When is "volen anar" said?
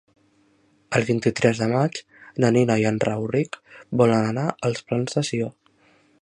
4.03-4.47